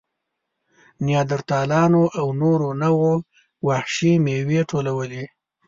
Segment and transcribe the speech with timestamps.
[1.05, 3.13] نیاندرتالانو او نورو نوعو
[3.67, 5.23] وحشي مېوې ټولولې.